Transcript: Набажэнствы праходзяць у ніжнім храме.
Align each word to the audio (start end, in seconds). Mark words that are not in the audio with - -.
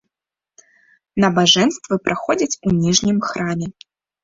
Набажэнствы 1.25 1.95
праходзяць 2.09 2.59
у 2.67 2.77
ніжнім 2.83 3.17
храме. 3.31 3.67